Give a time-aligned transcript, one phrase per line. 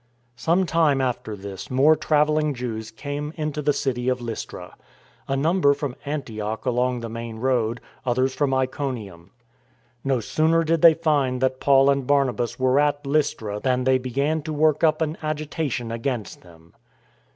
[0.35, 4.73] Some time after this more travelling Jews came into the city of Lystra;
[5.27, 9.29] a number from Antioch along the main road, others from Iconium.
[10.03, 14.41] No sooner did they find that Paul and Barnabas were at Lystra than they began
[14.41, 16.73] to work up an agita tion against them.